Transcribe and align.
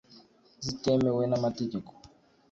zitemewe 0.65 1.23
n’amategeko 1.27 1.91